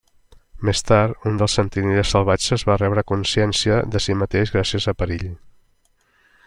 [0.69, 5.31] Més tard, un dels Sentinelles Salvatges va rebre consciència de si mateix gràcies a Perill.